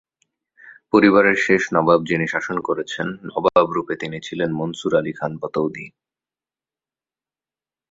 পরিবারের 0.93 1.37
শেষ 1.45 1.61
নবাব 1.75 1.99
যিনি 2.03 2.25
শাসন 2.27 2.57
করেছেন 2.59 3.07
নবাব 3.29 3.67
রূপে 3.71 3.93
তিনি 3.95 4.17
ছিলেন 4.21 4.49
মনসুর 4.59 4.93
আলি 4.99 5.13
খান 5.13 5.31
পতৌদি। 5.41 5.85